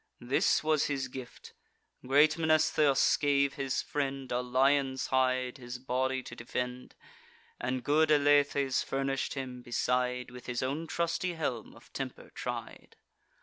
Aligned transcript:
This 0.19 0.63
was 0.63 0.85
his 0.85 1.09
gift. 1.09 1.53
Great 2.03 2.35
Mnestheus 2.35 3.17
gave 3.17 3.53
his 3.53 3.83
friend 3.83 4.31
A 4.31 4.41
lion's 4.41 5.05
hide, 5.05 5.59
his 5.59 5.77
body 5.77 6.23
to 6.23 6.35
defend; 6.35 6.95
And 7.59 7.83
good 7.83 8.09
Alethes 8.09 8.81
furnish'd 8.81 9.35
him, 9.35 9.61
beside, 9.61 10.31
With 10.31 10.47
his 10.47 10.63
own 10.63 10.87
trusty 10.87 11.35
helm, 11.35 11.75
of 11.75 11.93
temper 11.93 12.31
tried. 12.31 12.95